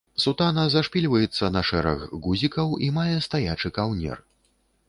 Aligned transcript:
Сутана 0.21 0.63
зашпільваецца 0.75 1.51
на 1.57 1.63
шэраг 1.71 1.99
гузікаў 2.29 2.73
і 2.87 2.91
мае 2.99 3.09
стаячы 3.27 3.75
каўнер. 3.77 4.17